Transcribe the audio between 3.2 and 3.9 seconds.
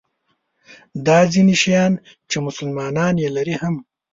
یې لري هم.